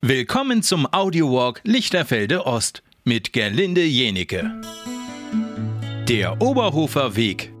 Willkommen 0.00 0.62
zum 0.62 0.86
Audiowalk 0.86 1.60
Lichterfelde 1.64 2.46
Ost 2.46 2.84
mit 3.02 3.32
Gerlinde 3.32 3.82
Jenecke. 3.82 4.60
Der 6.08 6.40
Oberhofer 6.40 7.16
Weg 7.16 7.52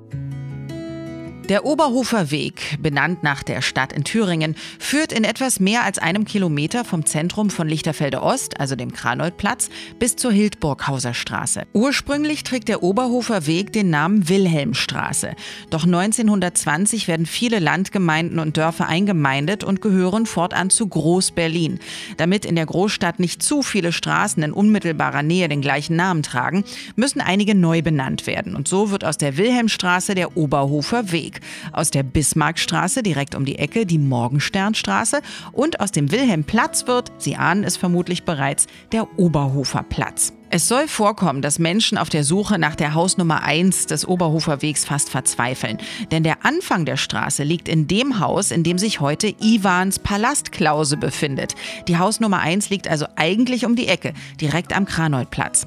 der 1.48 1.64
Oberhofer 1.64 2.30
Weg, 2.30 2.76
benannt 2.82 3.22
nach 3.22 3.42
der 3.42 3.62
Stadt 3.62 3.94
in 3.94 4.04
Thüringen, 4.04 4.54
führt 4.78 5.12
in 5.12 5.24
etwas 5.24 5.60
mehr 5.60 5.84
als 5.84 5.98
einem 5.98 6.26
Kilometer 6.26 6.84
vom 6.84 7.06
Zentrum 7.06 7.48
von 7.48 7.66
Lichterfelde 7.66 8.22
Ost, 8.22 8.60
also 8.60 8.76
dem 8.76 8.92
Kranoldplatz, 8.92 9.70
bis 9.98 10.16
zur 10.16 10.30
Hildburghauser 10.30 11.14
Straße. 11.14 11.62
Ursprünglich 11.72 12.44
trägt 12.44 12.68
der 12.68 12.82
Oberhofer 12.82 13.46
Weg 13.46 13.72
den 13.72 13.88
Namen 13.88 14.28
Wilhelmstraße. 14.28 15.34
Doch 15.70 15.84
1920 15.84 17.08
werden 17.08 17.24
viele 17.24 17.60
Landgemeinden 17.60 18.38
und 18.38 18.58
Dörfer 18.58 18.86
eingemeindet 18.86 19.64
und 19.64 19.80
gehören 19.80 20.26
fortan 20.26 20.68
zu 20.68 20.86
Groß-Berlin. 20.86 21.78
Damit 22.18 22.44
in 22.44 22.56
der 22.56 22.66
Großstadt 22.66 23.20
nicht 23.20 23.42
zu 23.42 23.62
viele 23.62 23.92
Straßen 23.92 24.42
in 24.42 24.52
unmittelbarer 24.52 25.22
Nähe 25.22 25.48
den 25.48 25.62
gleichen 25.62 25.96
Namen 25.96 26.22
tragen, 26.22 26.64
müssen 26.94 27.22
einige 27.22 27.54
neu 27.54 27.80
benannt 27.80 28.26
werden. 28.26 28.54
Und 28.54 28.68
so 28.68 28.90
wird 28.90 29.04
aus 29.04 29.16
der 29.16 29.38
Wilhelmstraße 29.38 30.14
der 30.14 30.36
Oberhofer 30.36 31.10
Weg. 31.10 31.37
Aus 31.72 31.90
der 31.90 32.02
Bismarckstraße 32.02 33.02
direkt 33.02 33.34
um 33.34 33.44
die 33.44 33.58
Ecke 33.58 33.86
die 33.86 33.98
Morgensternstraße 33.98 35.20
und 35.52 35.80
aus 35.80 35.92
dem 35.92 36.10
Wilhelmplatz 36.10 36.86
wird, 36.86 37.12
Sie 37.18 37.36
ahnen 37.36 37.64
es 37.64 37.76
vermutlich 37.76 38.24
bereits, 38.24 38.66
der 38.92 39.18
Oberhofer 39.18 39.82
Platz. 39.82 40.32
Es 40.50 40.66
soll 40.66 40.88
vorkommen, 40.88 41.42
dass 41.42 41.58
Menschen 41.58 41.98
auf 41.98 42.08
der 42.08 42.24
Suche 42.24 42.58
nach 42.58 42.74
der 42.74 42.94
Hausnummer 42.94 43.42
1 43.42 43.86
des 43.86 44.08
Oberhofer 44.08 44.62
Wegs 44.62 44.86
fast 44.86 45.10
verzweifeln. 45.10 45.76
Denn 46.10 46.22
der 46.22 46.46
Anfang 46.46 46.86
der 46.86 46.96
Straße 46.96 47.42
liegt 47.42 47.68
in 47.68 47.86
dem 47.86 48.18
Haus, 48.18 48.50
in 48.50 48.62
dem 48.62 48.78
sich 48.78 49.00
heute 49.00 49.28
Iwans 49.28 49.98
Palastklause 49.98 50.96
befindet. 50.96 51.54
Die 51.86 51.98
Hausnummer 51.98 52.38
1 52.38 52.70
liegt 52.70 52.88
also 52.88 53.06
eigentlich 53.16 53.66
um 53.66 53.76
die 53.76 53.88
Ecke, 53.88 54.14
direkt 54.40 54.74
am 54.74 54.86
Kranoldplatz. 54.86 55.66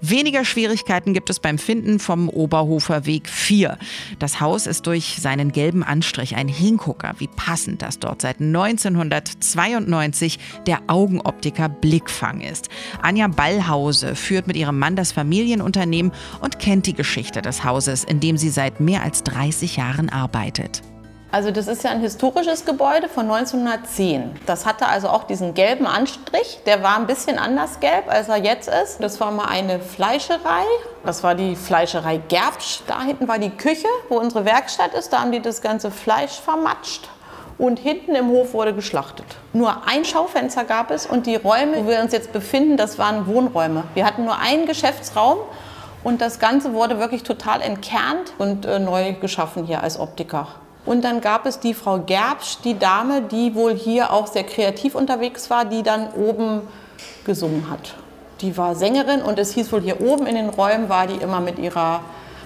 Weniger 0.00 0.44
Schwierigkeiten 0.44 1.14
gibt 1.14 1.30
es 1.30 1.40
beim 1.40 1.58
Finden 1.58 1.98
vom 1.98 2.28
Oberhofer 2.28 3.06
Weg 3.06 3.28
4. 3.28 3.78
Das 4.18 4.40
Haus 4.40 4.66
ist 4.66 4.86
durch 4.86 5.18
seinen 5.20 5.52
gelben 5.52 5.82
Anstrich 5.82 6.36
ein 6.36 6.48
Hingucker. 6.48 7.14
Wie 7.18 7.28
passend, 7.28 7.82
dass 7.82 7.98
dort 7.98 8.22
seit 8.22 8.40
1992 8.40 10.38
der 10.66 10.80
Augenoptiker 10.86 11.68
Blickfang 11.68 12.40
ist. 12.40 12.68
Anja 13.00 13.28
Ballhause 13.28 14.14
führt 14.14 14.46
mit 14.46 14.56
ihrem 14.56 14.78
Mann 14.78 14.96
das 14.96 15.12
Familienunternehmen 15.12 16.12
und 16.40 16.58
kennt 16.58 16.86
die 16.86 16.94
Geschichte 16.94 17.42
des 17.42 17.64
Hauses, 17.64 18.04
in 18.04 18.20
dem 18.20 18.36
sie 18.36 18.50
seit 18.50 18.80
mehr 18.80 19.02
als 19.02 19.22
30 19.24 19.76
Jahren 19.76 20.08
arbeitet. 20.08 20.82
Also 21.32 21.50
das 21.50 21.66
ist 21.66 21.82
ja 21.82 21.90
ein 21.90 22.00
historisches 22.00 22.66
Gebäude 22.66 23.08
von 23.08 23.22
1910. 23.30 24.38
Das 24.44 24.66
hatte 24.66 24.86
also 24.86 25.08
auch 25.08 25.24
diesen 25.24 25.54
gelben 25.54 25.86
Anstrich. 25.86 26.60
Der 26.66 26.82
war 26.82 26.98
ein 26.98 27.06
bisschen 27.06 27.38
anders 27.38 27.80
gelb, 27.80 28.04
als 28.08 28.28
er 28.28 28.36
jetzt 28.36 28.68
ist. 28.68 28.98
Das 29.02 29.18
war 29.18 29.30
mal 29.30 29.46
eine 29.46 29.80
Fleischerei. 29.80 30.64
Das 31.06 31.22
war 31.22 31.34
die 31.34 31.56
Fleischerei 31.56 32.18
Gerbsch. 32.18 32.82
Da 32.86 33.00
hinten 33.00 33.28
war 33.28 33.38
die 33.38 33.48
Küche, 33.48 33.86
wo 34.10 34.18
unsere 34.18 34.44
Werkstatt 34.44 34.92
ist. 34.92 35.14
Da 35.14 35.20
haben 35.20 35.32
die 35.32 35.40
das 35.40 35.62
ganze 35.62 35.90
Fleisch 35.90 36.38
vermatscht. 36.38 37.08
Und 37.56 37.78
hinten 37.78 38.14
im 38.14 38.28
Hof 38.28 38.52
wurde 38.52 38.74
geschlachtet. 38.74 39.24
Nur 39.54 39.86
ein 39.86 40.04
Schaufenster 40.04 40.64
gab 40.64 40.90
es 40.90 41.06
und 41.06 41.26
die 41.26 41.36
Räume, 41.36 41.78
wo 41.78 41.88
wir 41.88 42.00
uns 42.00 42.12
jetzt 42.12 42.34
befinden, 42.34 42.76
das 42.76 42.98
waren 42.98 43.26
Wohnräume. 43.26 43.84
Wir 43.94 44.04
hatten 44.04 44.26
nur 44.26 44.38
einen 44.38 44.66
Geschäftsraum 44.66 45.38
und 46.04 46.20
das 46.20 46.38
Ganze 46.38 46.74
wurde 46.74 46.98
wirklich 46.98 47.22
total 47.22 47.62
entkernt 47.62 48.34
und 48.36 48.66
äh, 48.66 48.78
neu 48.78 49.14
geschaffen 49.14 49.64
hier 49.64 49.82
als 49.82 49.98
Optiker. 49.98 50.48
Und 50.84 51.04
dann 51.04 51.20
gab 51.20 51.46
es 51.46 51.60
die 51.60 51.74
Frau 51.74 51.98
Gerbsch, 51.98 52.58
die 52.64 52.78
Dame, 52.78 53.22
die 53.22 53.54
wohl 53.54 53.74
hier 53.74 54.12
auch 54.12 54.26
sehr 54.26 54.44
kreativ 54.44 54.94
unterwegs 54.94 55.48
war, 55.48 55.64
die 55.64 55.82
dann 55.82 56.12
oben 56.12 56.62
gesungen 57.24 57.70
hat. 57.70 57.94
Die 58.40 58.56
war 58.56 58.74
Sängerin 58.74 59.22
und 59.22 59.38
es 59.38 59.52
hieß 59.52 59.72
wohl, 59.72 59.80
hier 59.80 60.00
oben 60.00 60.26
in 60.26 60.34
den 60.34 60.48
Räumen 60.48 60.88
war 60.88 61.06
die 61.06 61.14
immer 61.14 61.40
mit 61.40 61.58
ihrer 61.60 62.00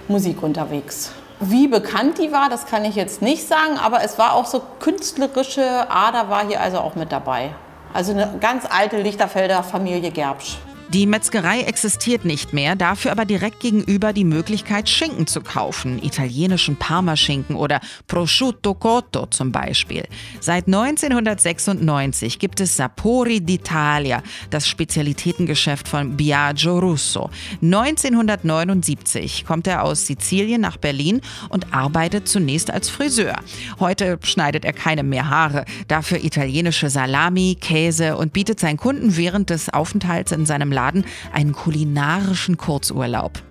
Musik 0.07 0.43
unterwegs. 0.43 1.11
Wie 1.39 1.67
bekannt 1.67 2.19
die 2.19 2.31
war, 2.31 2.49
das 2.49 2.65
kann 2.65 2.85
ich 2.85 2.95
jetzt 2.95 3.21
nicht 3.21 3.47
sagen, 3.47 3.77
aber 3.83 4.03
es 4.03 4.17
war 4.17 4.33
auch 4.33 4.45
so 4.45 4.61
künstlerische 4.79 5.89
Ader 5.89 6.29
war 6.29 6.47
hier 6.47 6.61
also 6.61 6.79
auch 6.79 6.95
mit 6.95 7.11
dabei. 7.11 7.51
Also 7.93 8.11
eine 8.11 8.35
ganz 8.39 8.65
alte 8.69 9.01
Lichterfelder 9.01 9.63
Familie 9.63 10.11
Gerbsch. 10.11 10.57
Die 10.93 11.05
Metzgerei 11.05 11.63
existiert 11.63 12.23
nicht 12.23 12.53
mehr, 12.53 12.77
dafür 12.77 13.11
aber 13.11 13.25
direkt 13.25 13.59
gegenüber 13.59 14.13
die 14.13 14.23
Möglichkeit, 14.23 14.87
Schinken 14.87 15.27
zu 15.27 15.41
kaufen, 15.41 16.01
italienischen 16.01 16.77
Parmaschinken 16.77 17.57
oder 17.57 17.81
Prosciutto 18.07 18.73
Cotto 18.73 19.25
zum 19.25 19.51
Beispiel. 19.51 20.05
Seit 20.39 20.67
1996 20.67 22.39
gibt 22.39 22.61
es 22.61 22.77
Sapori 22.77 23.39
d'Italia, 23.39 24.21
das 24.49 24.65
Spezialitätengeschäft 24.69 25.89
von 25.89 26.15
Biagio 26.15 26.79
Russo. 26.79 27.29
1979 27.61 29.45
kommt 29.45 29.67
er 29.67 29.83
aus 29.83 30.07
Sizilien 30.07 30.61
nach 30.61 30.77
Berlin 30.77 31.19
und 31.49 31.73
arbeitet 31.73 32.29
zunächst 32.29 32.71
als 32.71 32.89
Friseur. 32.89 33.35
Heute 33.81 34.19
schneidet 34.23 34.63
er 34.63 34.71
keine 34.71 35.03
mehr 35.03 35.29
Haare, 35.29 35.65
dafür 35.89 36.23
italienische 36.23 36.89
Salami, 36.89 37.57
Käse 37.59 38.15
und 38.15 38.31
bietet 38.31 38.61
seinen 38.61 38.77
Kunden 38.77 39.17
während 39.17 39.49
des 39.49 39.67
Aufenthalts 39.73 40.31
in 40.31 40.45
seinem 40.45 40.76
Laden 40.77 41.05
einen 41.33 41.53
kulinarischen 41.53 42.57
Kurzurlaub. 42.57 43.41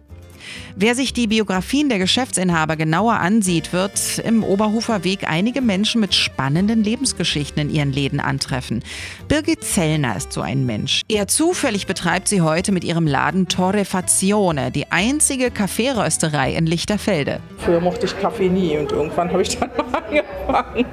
Wer 0.77 0.95
sich 0.95 1.13
die 1.13 1.27
Biografien 1.27 1.89
der 1.89 1.99
Geschäftsinhaber 1.99 2.77
genauer 2.77 3.15
ansieht, 3.15 3.73
wird 3.73 4.23
im 4.25 4.45
Oberhofer 4.45 5.03
Weg 5.03 5.29
einige 5.29 5.61
Menschen 5.61 6.01
mit 6.01 6.15
spannenden 6.15 6.85
Lebensgeschichten 6.85 7.63
in 7.63 7.75
ihren 7.75 7.93
Läden 7.93 8.21
antreffen. 8.21 8.85
Birgit 9.27 9.65
Zellner 9.65 10.17
ist 10.17 10.33
so 10.33 10.43
ein 10.43 10.65
Mensch. 10.65 11.03
Eher 11.09 11.27
zufällig 11.27 11.89
betreibt 11.89 12.29
sie 12.29 12.43
heute 12.43 12.71
mit 12.71 12.85
ihrem 12.85 13.09
Laden 13.09 13.49
Torrefazione, 13.49 14.71
die 14.71 14.93
einzige 14.93 15.51
Kaffeerösterei 15.51 16.55
in 16.55 16.67
Lichterfelde. 16.67 17.41
Früher 17.59 17.81
mochte 17.81 18.07
ich 18.07 18.17
Kaffee 18.21 18.49
nie 18.49 18.79
und 18.79 18.93
irgendwann 18.93 19.31
habe 19.33 19.43
ich 19.43 19.59
dann 19.59 19.71
mal 19.77 20.03
angefangen. 20.05 20.87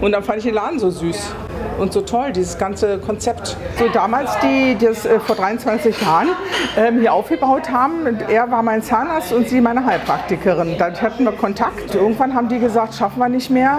Und 0.00 0.12
dann 0.12 0.24
fand 0.24 0.38
ich 0.38 0.44
den 0.44 0.54
Laden 0.54 0.80
so 0.80 0.90
süß 0.90 1.32
und 1.78 1.92
so 1.92 2.00
toll, 2.00 2.32
dieses 2.32 2.58
ganze 2.58 2.98
Konzept. 2.98 3.56
So 3.78 3.88
damals, 3.88 4.30
die 4.40 4.76
das 4.78 5.06
äh, 5.06 5.20
vor 5.20 5.36
23 5.36 6.00
Jahren 6.00 6.28
ähm, 6.76 7.00
hier 7.00 7.12
aufgebaut 7.12 7.70
haben, 7.70 8.18
er 8.28 8.50
war 8.50 8.62
mein 8.62 8.82
Zahnarzt 8.82 9.32
und 9.32 9.48
sie 9.48 9.60
meine 9.60 9.84
Heilpraktikerin. 9.84 10.76
Da 10.78 10.92
hatten 10.92 11.24
wir 11.24 11.32
Kontakt. 11.32 11.94
Irgendwann 11.94 12.34
haben 12.34 12.48
die 12.48 12.58
gesagt, 12.58 12.94
schaffen 12.94 13.18
wir 13.18 13.28
nicht 13.28 13.50
mehr. 13.50 13.78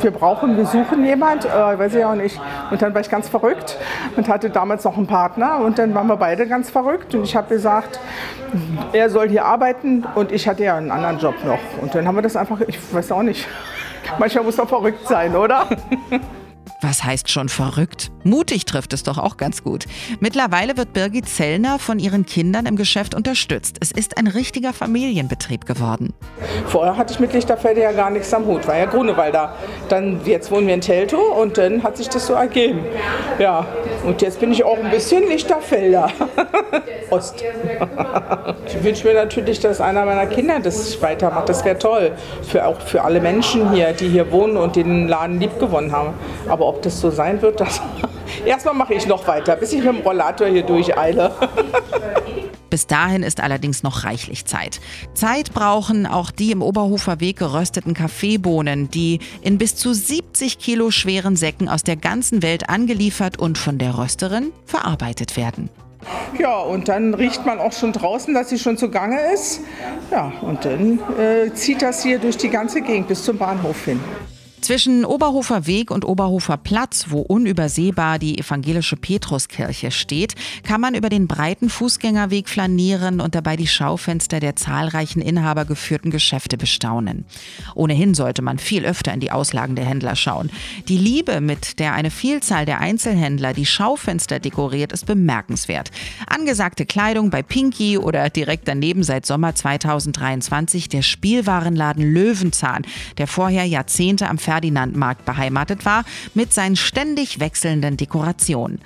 Wir 0.00 0.10
brauchen, 0.10 0.56
wir 0.56 0.66
suchen 0.66 1.04
jemand, 1.04 1.44
äh, 1.44 1.78
weiß 1.78 1.94
ich 1.94 2.04
auch 2.04 2.14
nicht. 2.14 2.40
Und 2.70 2.80
dann 2.80 2.94
war 2.94 3.00
ich 3.00 3.10
ganz 3.10 3.28
verrückt 3.28 3.76
und 4.16 4.28
hatte 4.28 4.50
damals 4.50 4.84
noch 4.84 4.96
einen 4.96 5.06
Partner 5.06 5.58
und 5.58 5.78
dann 5.78 5.94
waren 5.94 6.06
wir 6.06 6.16
beide 6.16 6.46
ganz 6.46 6.70
verrückt 6.70 7.14
und 7.14 7.24
ich 7.24 7.34
habe 7.34 7.54
gesagt, 7.54 7.98
er 8.92 9.10
soll 9.10 9.28
hier 9.28 9.44
arbeiten 9.44 10.04
und 10.14 10.32
ich 10.32 10.48
hatte 10.48 10.64
ja 10.64 10.76
einen 10.76 10.90
anderen 10.90 11.18
Job 11.18 11.34
noch. 11.44 11.58
Und 11.82 11.94
dann 11.94 12.06
haben 12.06 12.14
wir 12.14 12.22
das 12.22 12.36
einfach, 12.36 12.60
ich 12.66 12.78
weiß 12.92 13.12
auch 13.12 13.22
nicht. 13.22 13.46
Manchmal 14.18 14.44
muss 14.44 14.56
man 14.56 14.68
verrückt 14.68 15.06
sein, 15.06 15.36
oder? 15.36 15.66
Was 16.80 17.02
heißt 17.02 17.28
schon 17.28 17.48
verrückt? 17.48 18.12
Mutig 18.22 18.64
trifft 18.64 18.92
es 18.92 19.02
doch 19.02 19.18
auch 19.18 19.36
ganz 19.36 19.64
gut. 19.64 19.86
Mittlerweile 20.20 20.76
wird 20.76 20.92
Birgit 20.92 21.28
Zellner 21.28 21.80
von 21.80 21.98
ihren 21.98 22.24
Kindern 22.24 22.66
im 22.66 22.76
Geschäft 22.76 23.16
unterstützt. 23.16 23.78
Es 23.80 23.90
ist 23.90 24.16
ein 24.16 24.28
richtiger 24.28 24.72
Familienbetrieb 24.72 25.66
geworden. 25.66 26.14
Vorher 26.66 26.96
hatte 26.96 27.12
ich 27.12 27.18
mit 27.18 27.32
Lichterfelde 27.32 27.80
ja 27.80 27.90
gar 27.90 28.10
nichts 28.10 28.32
am 28.32 28.46
Hut, 28.46 28.68
war 28.68 28.78
ja 28.78 28.84
Grunewalder. 28.84 29.56
Dann, 29.88 30.20
jetzt 30.24 30.52
wohnen 30.52 30.68
wir 30.68 30.74
in 30.74 30.80
Teltow 30.80 31.36
und 31.36 31.58
dann 31.58 31.82
hat 31.82 31.96
sich 31.96 32.08
das 32.08 32.28
so 32.28 32.34
ergeben. 32.34 32.84
Ja, 33.40 33.66
und 34.04 34.22
jetzt 34.22 34.40
bin 34.40 34.52
ich 34.52 34.64
auch 34.64 34.78
ein 34.78 34.90
bisschen 34.90 35.26
Lichterfelder. 35.28 36.10
Ost. 37.10 37.42
ich 38.66 38.84
wünsche 38.84 39.06
mir 39.06 39.14
natürlich, 39.14 39.60
dass 39.60 39.80
einer 39.80 40.04
meiner 40.04 40.26
Kinder 40.26 40.60
das 40.60 41.00
weitermacht. 41.02 41.48
Das 41.48 41.64
wäre 41.64 41.78
toll. 41.78 42.12
Für, 42.42 42.66
auch 42.66 42.80
für 42.80 43.02
alle 43.02 43.20
Menschen 43.20 43.72
hier, 43.72 43.92
die 43.92 44.08
hier 44.08 44.30
wohnen 44.30 44.56
und 44.56 44.76
den 44.76 45.08
Laden 45.08 45.40
liebgewonnen 45.40 45.92
haben. 45.92 46.14
Aber 46.48 46.66
ob 46.66 46.82
das 46.82 47.00
so 47.00 47.10
sein 47.10 47.40
wird, 47.42 47.60
das. 47.60 47.80
Erstmal 48.44 48.74
mache 48.74 48.94
ich 48.94 49.06
noch 49.06 49.26
weiter, 49.26 49.56
bis 49.56 49.72
ich 49.72 49.82
mit 49.82 49.96
dem 49.96 50.02
Rollator 50.02 50.46
hier 50.46 50.62
durcheile. 50.62 51.32
Bis 52.70 52.86
dahin 52.86 53.22
ist 53.22 53.40
allerdings 53.40 53.82
noch 53.82 54.04
reichlich 54.04 54.44
Zeit. 54.44 54.80
Zeit 55.14 55.52
brauchen 55.52 56.06
auch 56.06 56.30
die 56.30 56.52
im 56.52 56.62
Oberhofer 56.62 57.20
Weg 57.20 57.38
gerösteten 57.38 57.94
Kaffeebohnen, 57.94 58.90
die 58.90 59.20
in 59.42 59.58
bis 59.58 59.76
zu 59.76 59.92
70 59.92 60.58
Kilo 60.58 60.90
schweren 60.90 61.36
Säcken 61.36 61.68
aus 61.68 61.82
der 61.82 61.96
ganzen 61.96 62.42
Welt 62.42 62.68
angeliefert 62.68 63.38
und 63.38 63.58
von 63.58 63.78
der 63.78 63.98
Rösterin 63.98 64.52
verarbeitet 64.66 65.36
werden. 65.36 65.70
Ja, 66.38 66.58
und 66.60 66.88
dann 66.88 67.14
riecht 67.14 67.44
man 67.44 67.58
auch 67.58 67.72
schon 67.72 67.92
draußen, 67.92 68.32
dass 68.32 68.50
sie 68.50 68.58
schon 68.58 68.76
zugange 68.76 69.18
ist. 69.32 69.60
Ja, 70.10 70.32
und 70.42 70.64
dann 70.64 71.00
äh, 71.18 71.52
zieht 71.54 71.82
das 71.82 72.02
hier 72.02 72.18
durch 72.18 72.36
die 72.36 72.48
ganze 72.48 72.80
Gegend 72.80 73.08
bis 73.08 73.24
zum 73.24 73.38
Bahnhof 73.38 73.84
hin. 73.84 74.00
Zwischen 74.60 75.04
Oberhofer 75.04 75.66
Weg 75.66 75.90
und 75.90 76.04
Oberhofer 76.04 76.56
Platz, 76.56 77.06
wo 77.08 77.20
unübersehbar 77.20 78.18
die 78.18 78.38
evangelische 78.38 78.96
Petruskirche 78.96 79.90
steht, 79.90 80.34
kann 80.62 80.80
man 80.80 80.94
über 80.94 81.08
den 81.08 81.26
breiten 81.26 81.70
Fußgängerweg 81.70 82.48
flanieren 82.48 83.20
und 83.20 83.34
dabei 83.34 83.56
die 83.56 83.66
Schaufenster 83.66 84.40
der 84.40 84.56
zahlreichen 84.56 85.22
inhabergeführten 85.22 86.10
Geschäfte 86.10 86.58
bestaunen. 86.58 87.24
Ohnehin 87.74 88.14
sollte 88.14 88.42
man 88.42 88.58
viel 88.58 88.84
öfter 88.84 89.14
in 89.14 89.20
die 89.20 89.30
Auslagen 89.30 89.76
der 89.76 89.86
Händler 89.86 90.16
schauen. 90.16 90.50
Die 90.88 90.98
Liebe, 90.98 91.40
mit 91.40 91.78
der 91.78 91.94
eine 91.94 92.10
Vielzahl 92.10 92.66
der 92.66 92.80
Einzelhändler 92.80 93.54
die 93.54 93.66
Schaufenster 93.66 94.40
dekoriert, 94.40 94.92
ist 94.92 95.06
bemerkenswert. 95.06 95.90
Angesagte 96.26 96.84
Kleidung 96.84 97.30
bei 97.30 97.42
Pinky 97.42 97.96
oder 97.96 98.28
direkt 98.28 98.66
daneben 98.66 99.02
seit 99.02 99.24
Sommer 99.24 99.54
2023 99.54 100.88
der 100.88 101.02
Spielwarenladen 101.02 102.02
Löwenzahn, 102.02 102.82
der 103.18 103.28
vorher 103.28 103.64
Jahrzehnte 103.64 104.28
am 104.28 104.38
Ferdinandmarkt 104.48 105.26
beheimatet 105.26 105.84
war, 105.84 106.04
mit 106.32 106.54
seinen 106.54 106.76
ständig 106.76 107.38
wechselnden 107.38 107.98
Dekorationen. 107.98 108.80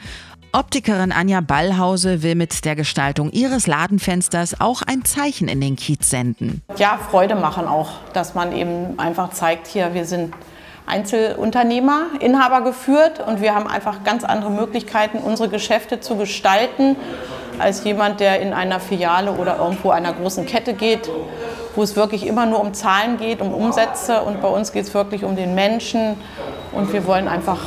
Optikerin 0.50 1.12
Anja 1.12 1.40
Ballhause 1.40 2.24
will 2.24 2.34
mit 2.34 2.64
der 2.64 2.74
Gestaltung 2.74 3.30
ihres 3.30 3.68
Ladenfensters 3.68 4.60
auch 4.60 4.82
ein 4.82 5.04
Zeichen 5.04 5.46
in 5.46 5.60
den 5.60 5.76
Kiez 5.76 6.10
senden. 6.10 6.62
Ja, 6.78 6.98
Freude 6.98 7.36
machen 7.36 7.68
auch, 7.68 7.90
dass 8.12 8.34
man 8.34 8.52
eben 8.52 8.98
einfach 8.98 9.30
zeigt, 9.30 9.68
hier, 9.68 9.94
wir 9.94 10.04
sind 10.04 10.34
Einzelunternehmer, 10.86 12.06
Inhaber 12.18 12.62
geführt 12.62 13.20
und 13.24 13.40
wir 13.40 13.54
haben 13.54 13.68
einfach 13.68 14.02
ganz 14.02 14.24
andere 14.24 14.50
Möglichkeiten, 14.50 15.18
unsere 15.18 15.48
Geschäfte 15.48 16.00
zu 16.00 16.16
gestalten, 16.16 16.96
als 17.60 17.84
jemand, 17.84 18.18
der 18.18 18.40
in 18.40 18.52
einer 18.52 18.80
Filiale 18.80 19.30
oder 19.30 19.58
irgendwo 19.58 19.90
einer 19.90 20.12
großen 20.12 20.44
Kette 20.44 20.74
geht 20.74 21.08
wo 21.74 21.82
es 21.82 21.96
wirklich 21.96 22.26
immer 22.26 22.46
nur 22.46 22.60
um 22.60 22.74
Zahlen 22.74 23.16
geht, 23.16 23.40
um 23.40 23.52
Umsätze. 23.52 24.22
Und 24.22 24.40
bei 24.40 24.48
uns 24.48 24.72
geht 24.72 24.86
es 24.86 24.94
wirklich 24.94 25.24
um 25.24 25.36
den 25.36 25.54
Menschen. 25.54 26.16
Und 26.72 26.92
wir 26.92 27.06
wollen 27.06 27.28
einfach 27.28 27.58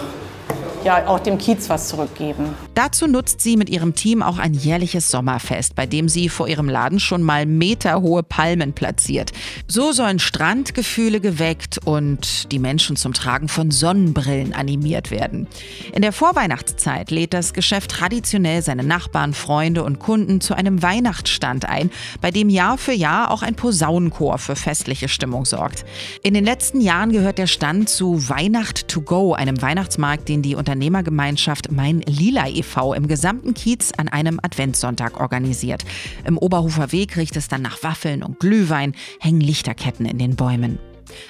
ja 0.86 1.08
auch 1.08 1.20
dem 1.20 1.38
Kiez 1.38 1.70
was 1.70 1.90
zurückgeben. 1.90 2.56
Dazu 2.76 3.08
nutzt 3.08 3.42
sie 3.42 3.58
mit 3.58 3.70
ihrem 3.70 3.96
Team 3.96 4.22
auch 4.22 4.38
ein 4.38 4.54
jährliches 4.54 5.10
Sommerfest, 5.10 5.76
bei 5.76 5.86
dem 5.86 6.08
sie 6.08 6.30
vor 6.30 6.48
ihrem 6.48 6.70
Laden 6.70 7.00
schon 7.00 7.24
mal 7.24 7.46
meterhohe 7.46 8.24
Palmen 8.24 8.74
platziert. 8.74 9.32
So 9.68 9.92
sollen 9.92 10.20
Strandgefühle 10.20 11.20
geweckt 11.20 11.80
und 11.84 12.52
die 12.52 12.60
Menschen 12.60 12.96
zum 12.96 13.14
Tragen 13.14 13.48
von 13.48 13.72
Sonnenbrillen 13.72 14.54
animiert 14.54 15.10
werden. 15.10 15.48
In 15.94 16.04
der 16.04 16.14
Vorweihnachtszeit 16.14 17.12
lädt 17.12 17.34
das 17.34 17.54
Geschäft 17.54 17.92
traditionell 17.92 18.62
seine 18.62 18.84
Nachbarn, 18.84 19.34
Freunde 19.34 19.84
und 19.84 20.00
Kunden 20.00 20.40
zu 20.40 20.54
einem 20.54 20.84
Weihnachtsstand 20.84 21.66
ein, 21.66 21.90
bei 22.22 22.30
dem 22.30 22.50
Jahr 22.50 22.78
für 22.78 22.94
Jahr 22.94 23.32
auch 23.32 23.42
ein 23.42 23.56
Posaunenchor 23.56 24.38
für 24.38 24.56
festliche 24.56 25.08
Stimmung 25.08 25.46
sorgt. 25.46 25.86
In 26.22 26.36
den 26.36 26.46
letzten 26.46 26.80
Jahren 26.80 27.12
gehört 27.12 27.40
der 27.40 27.48
Stand 27.48 27.90
zu 27.90 28.30
Weihnacht 28.30 28.88
to 28.88 29.02
go, 29.02 29.34
einem 29.34 29.62
Weihnachtsmarkt, 29.62 30.30
den 30.30 30.44
die 30.44 30.56
Unternehmergemeinschaft 30.76 31.72
Mein 31.72 32.02
Lila 32.02 32.50
e.V. 32.50 32.94
im 32.94 33.08
gesamten 33.08 33.54
Kiez 33.54 33.94
an 33.96 34.10
einem 34.10 34.42
Adventssonntag 34.44 35.22
organisiert. 35.22 35.86
Im 36.26 36.38
Oberhofer 36.38 36.92
Weg 36.92 37.16
riecht 37.16 37.38
es 37.38 37.48
dann 37.48 37.62
nach 37.62 37.82
Waffeln 37.82 38.24
und 38.24 38.42
Glühwein, 38.42 38.94
hängen 39.22 39.40
Lichterketten 39.40 40.06
in 40.06 40.18
den 40.18 40.36
Bäumen. 40.36 40.78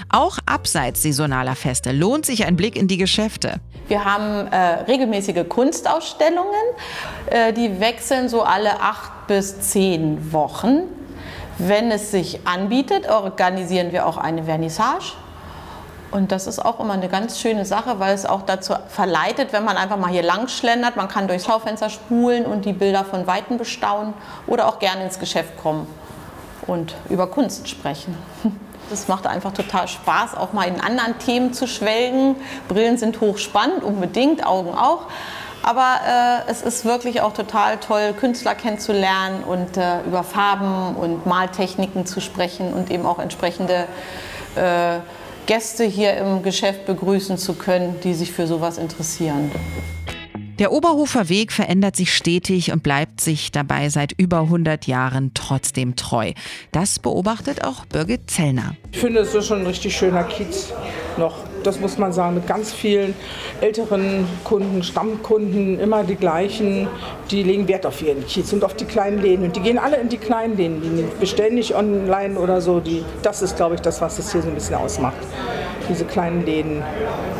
Auch 0.09 0.39
abseits 0.47 1.03
saisonaler 1.03 1.55
Feste 1.55 1.91
lohnt 1.91 2.25
sich 2.25 2.47
ein 2.47 2.55
Blick 2.55 2.75
in 2.75 2.87
die 2.87 2.97
Geschäfte. 2.97 3.59
Wir 3.87 4.03
haben 4.03 4.47
äh, 4.47 4.57
regelmäßige 4.87 5.47
Kunstausstellungen, 5.47 6.65
äh, 7.27 7.53
die 7.53 7.79
wechseln 7.79 8.29
so 8.29 8.41
alle 8.41 8.81
acht 8.81 9.27
bis 9.27 9.59
zehn 9.59 10.33
Wochen. 10.33 10.85
Wenn 11.59 11.91
es 11.91 12.09
sich 12.09 12.39
anbietet, 12.47 13.07
organisieren 13.07 13.91
wir 13.91 14.07
auch 14.07 14.17
eine 14.17 14.45
Vernissage. 14.45 15.13
Und 16.11 16.31
das 16.31 16.47
ist 16.47 16.63
auch 16.63 16.79
immer 16.79 16.93
eine 16.93 17.09
ganz 17.09 17.39
schöne 17.39 17.65
Sache, 17.65 17.99
weil 17.99 18.13
es 18.13 18.25
auch 18.25 18.43
dazu 18.43 18.73
verleitet, 18.87 19.51
wenn 19.51 19.65
man 19.65 19.75
einfach 19.75 19.97
mal 19.97 20.11
hier 20.11 20.23
lang 20.23 20.47
schlendert, 20.47 20.95
man 20.95 21.07
kann 21.07 21.27
durchs 21.27 21.45
Schaufenster 21.45 21.89
spulen 21.89 22.45
und 22.45 22.65
die 22.65 22.73
Bilder 22.73 23.03
von 23.03 23.27
Weitem 23.27 23.57
bestaunen 23.57 24.13
oder 24.47 24.67
auch 24.67 24.79
gerne 24.79 25.03
ins 25.03 25.19
Geschäft 25.19 25.57
kommen 25.57 25.87
und 26.67 26.95
über 27.09 27.27
Kunst 27.27 27.67
sprechen. 27.67 28.17
Das 28.87 29.07
macht 29.07 29.25
einfach 29.25 29.51
total 29.51 29.87
Spaß, 29.87 30.35
auch 30.37 30.53
mal 30.53 30.67
in 30.67 30.79
anderen 30.79 31.17
Themen 31.17 31.53
zu 31.53 31.65
schwelgen. 31.65 32.35
Brillen 32.67 32.99
sind 32.99 33.19
hochspannend, 33.19 33.83
unbedingt, 33.83 34.45
Augen 34.45 34.77
auch. 34.77 35.07
Aber 35.63 35.95
äh, 36.07 36.51
es 36.51 36.61
ist 36.61 36.85
wirklich 36.85 37.21
auch 37.21 37.33
total 37.33 37.77
toll, 37.77 38.13
Künstler 38.13 38.53
kennenzulernen 38.53 39.43
und 39.43 39.77
äh, 39.77 40.01
über 40.01 40.23
Farben 40.23 40.95
und 40.95 41.25
Maltechniken 41.25 42.05
zu 42.05 42.21
sprechen 42.21 42.73
und 42.75 42.91
eben 42.91 43.07
auch 43.07 43.17
entsprechende 43.17 43.87
äh, 44.55 44.99
Gäste 45.45 45.83
hier 45.83 46.17
im 46.17 46.41
Geschäft 46.41 46.85
begrüßen 46.85 47.37
zu 47.37 47.53
können, 47.53 47.95
die 48.03 48.13
sich 48.13 48.31
für 48.31 48.47
sowas 48.47 48.77
interessieren. 48.77 49.51
Der 50.57 50.71
Oberhofer 50.71 51.27
Weg 51.27 51.51
verändert 51.51 51.97
sich 51.97 52.13
stetig 52.13 52.71
und 52.71 52.81
bleibt 52.81 53.19
sich 53.19 53.51
dabei 53.51 53.89
seit 53.89 54.13
über 54.13 54.39
100 54.39 54.87
Jahren 54.87 55.31
trotzdem 55.33 55.97
treu. 55.97 56.31
Das 56.71 56.97
beobachtet 56.97 57.63
auch 57.63 57.85
Birgit 57.85 58.31
Zellner. 58.31 58.75
Ich 58.91 58.99
finde, 58.99 59.19
es 59.19 59.35
ist 59.35 59.47
schon 59.47 59.59
ein 59.59 59.67
richtig 59.67 59.95
schöner 59.95 60.23
Kiez 60.23 60.71
noch. 61.17 61.43
Das 61.65 61.79
muss 61.79 61.97
man 61.97 62.13
sagen, 62.13 62.35
mit 62.35 62.47
ganz 62.47 62.71
vielen 62.71 63.15
älteren 63.61 64.27
Kunden, 64.43 64.83
Stammkunden, 64.83 65.79
immer 65.79 66.03
die 66.03 66.15
gleichen. 66.15 66.87
Die 67.31 67.43
legen 67.43 67.67
Wert 67.67 67.85
auf 67.85 68.01
ihren 68.01 68.25
Kiez 68.25 68.53
und 68.53 68.63
auf 68.63 68.73
die 68.75 68.85
kleinen 68.85 69.21
Läden. 69.21 69.45
Und 69.45 69.55
die 69.55 69.61
gehen 69.61 69.77
alle 69.77 69.97
in 69.97 70.09
die 70.09 70.17
kleinen 70.17 70.57
Läden. 70.57 70.81
Die 70.81 71.05
bestellen 71.19 71.55
nicht 71.55 71.75
online 71.75 72.37
oder 72.37 72.61
so. 72.61 72.79
Die, 72.79 73.03
das 73.23 73.41
ist, 73.41 73.55
glaube 73.55 73.75
ich, 73.75 73.81
das, 73.81 74.01
was 74.01 74.19
es 74.19 74.31
hier 74.31 74.41
so 74.41 74.47
ein 74.47 74.55
bisschen 74.55 74.75
ausmacht 74.75 75.17
diese 75.87 76.05
kleinen 76.05 76.45
Läden. 76.45 76.83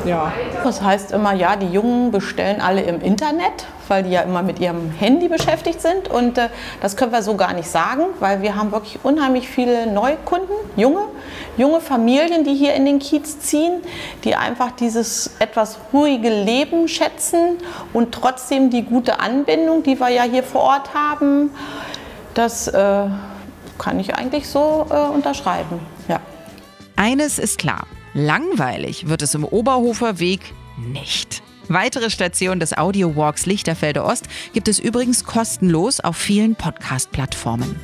Ja. 0.05 0.31
Das 0.63 0.81
heißt 0.81 1.11
immer, 1.11 1.33
ja, 1.33 1.55
die 1.55 1.67
Jungen 1.67 2.11
bestellen 2.11 2.61
alle 2.61 2.81
im 2.81 3.01
Internet, 3.01 3.65
weil 3.87 4.03
die 4.03 4.11
ja 4.11 4.21
immer 4.21 4.43
mit 4.43 4.59
ihrem 4.59 4.91
Handy 4.91 5.27
beschäftigt 5.27 5.81
sind. 5.81 6.07
Und 6.07 6.37
äh, 6.37 6.49
das 6.81 6.95
können 6.95 7.11
wir 7.11 7.21
so 7.21 7.35
gar 7.35 7.53
nicht 7.53 7.69
sagen, 7.69 8.03
weil 8.19 8.41
wir 8.41 8.55
haben 8.55 8.71
wirklich 8.71 8.99
unheimlich 9.03 9.47
viele 9.47 9.87
Neukunden, 9.87 10.55
junge, 10.75 11.01
junge 11.57 11.81
Familien, 11.81 12.43
die 12.43 12.53
hier 12.53 12.73
in 12.73 12.85
den 12.85 12.99
Kiez 12.99 13.39
ziehen, 13.39 13.81
die 14.23 14.35
einfach 14.35 14.71
dieses 14.71 15.31
etwas 15.39 15.77
ruhige 15.93 16.29
Leben 16.29 16.87
schätzen 16.87 17.57
und 17.93 18.13
trotzdem 18.13 18.69
die 18.69 18.83
gute 18.83 19.19
Anbindung, 19.19 19.83
die 19.83 19.99
wir 19.99 20.09
ja 20.09 20.23
hier 20.23 20.43
vor 20.43 20.61
Ort 20.61 20.93
haben. 20.93 21.51
Das 22.33 22.67
äh, 22.67 23.05
kann 23.77 23.99
ich 23.99 24.15
eigentlich 24.15 24.47
so 24.49 24.85
äh, 24.89 25.13
unterschreiben. 25.13 25.79
Ja. 26.07 26.19
Eines 26.95 27.39
ist 27.39 27.57
klar. 27.57 27.85
Langweilig 28.17 29.09
wird 29.09 29.21
es 29.21 29.35
im 29.35 29.43
Oberhofer 29.43 30.19
Weg 30.19 30.39
nicht. 30.77 31.43
Weitere 31.67 32.09
Stationen 32.09 32.61
des 32.61 32.77
Audio 32.77 33.17
Walks 33.17 33.45
Lichterfelde 33.45 34.05
Ost 34.05 34.29
gibt 34.53 34.69
es 34.69 34.79
übrigens 34.79 35.25
kostenlos 35.25 35.99
auf 35.99 36.15
vielen 36.15 36.55
Podcast-Plattformen. 36.55 37.75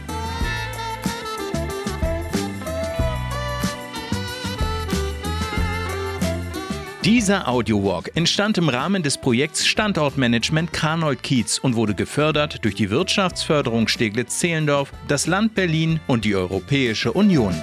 Dieser 7.04 7.50
Audiowalk 7.50 8.12
entstand 8.16 8.57
im 8.57 8.69
Rahmen 8.69 9.04
des 9.04 9.18
Projekts 9.18 9.68
Standortmanagement 9.68 10.72
Kranold 10.72 11.24
Kiez 11.24 11.57
und 11.57 11.75
wurde 11.75 11.94
gefördert 11.94 12.63
durch 12.63 12.75
die 12.75 12.89
Wirtschaftsförderung 12.89 13.89
Steglitz-Zehlendorf, 13.89 14.94
das 15.10 15.27
Land 15.27 15.56
Berlin 15.56 16.00
und 16.08 16.24
die 16.24 16.38
Europäische 16.38 17.12
Union. 17.12 17.53